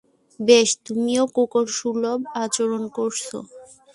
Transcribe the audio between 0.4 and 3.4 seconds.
বেশ, তুমিও কুকুরসুলভ আচরণ করছো।